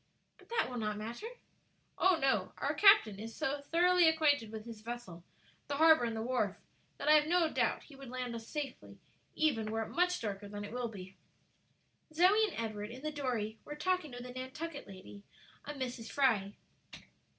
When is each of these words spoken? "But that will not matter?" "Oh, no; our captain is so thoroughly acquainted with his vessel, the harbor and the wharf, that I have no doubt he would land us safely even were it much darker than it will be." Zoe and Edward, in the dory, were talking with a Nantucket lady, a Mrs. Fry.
"But 0.39 0.49
that 0.49 0.67
will 0.67 0.79
not 0.79 0.97
matter?" 0.97 1.27
"Oh, 1.95 2.17
no; 2.19 2.53
our 2.57 2.73
captain 2.73 3.19
is 3.19 3.35
so 3.35 3.61
thoroughly 3.61 4.07
acquainted 4.09 4.51
with 4.51 4.65
his 4.65 4.81
vessel, 4.81 5.23
the 5.67 5.75
harbor 5.75 6.05
and 6.05 6.15
the 6.15 6.23
wharf, 6.23 6.57
that 6.97 7.07
I 7.07 7.11
have 7.13 7.27
no 7.27 7.49
doubt 7.53 7.83
he 7.83 7.95
would 7.95 8.09
land 8.09 8.33
us 8.33 8.47
safely 8.47 8.97
even 9.35 9.69
were 9.69 9.83
it 9.83 9.89
much 9.89 10.19
darker 10.19 10.47
than 10.49 10.65
it 10.65 10.73
will 10.73 10.87
be." 10.89 11.17
Zoe 12.11 12.45
and 12.45 12.59
Edward, 12.59 12.89
in 12.89 13.03
the 13.03 13.11
dory, 13.11 13.59
were 13.63 13.75
talking 13.75 14.09
with 14.09 14.25
a 14.25 14.31
Nantucket 14.33 14.87
lady, 14.87 15.21
a 15.65 15.75
Mrs. 15.75 16.09
Fry. 16.09 16.55